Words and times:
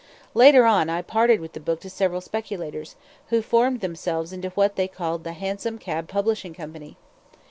Later 0.33 0.65
on 0.65 0.89
I 0.89 1.03
parted 1.03 1.39
with 1.41 1.53
the 1.53 1.59
book 1.59 1.79
to 1.81 1.89
several 1.91 2.21
speculators, 2.21 2.95
who 3.29 3.43
formed 3.43 3.81
themselves 3.81 4.33
into 4.33 4.49
what 4.49 4.75
they 4.75 4.87
called 4.87 5.23
"The 5.23 5.33
Hansom 5.33 5.77
Cab 5.77 6.07
Publishing 6.07 6.55
Company." 6.55 6.97